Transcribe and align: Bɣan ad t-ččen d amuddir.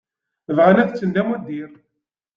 Bɣan 0.55 0.81
ad 0.81 0.87
t-ččen 0.89 1.09
d 1.15 1.15
amuddir. 1.21 1.69